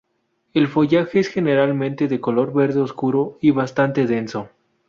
El 0.55 0.67
follaje 0.67 1.19
es 1.19 1.27
generalmente 1.29 2.07
de 2.07 2.19
color 2.19 2.51
verde 2.53 2.79
oscuro 2.81 3.37
y 3.39 3.51
bastante 3.51 4.07
denso. 4.07 4.49